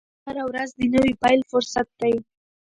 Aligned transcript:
هره 0.25 0.43
ورځ 0.49 0.69
د 0.75 0.81
نوي 0.93 1.13
پیل 1.21 1.39
فرصت 1.51 1.87
دی. 1.99 2.15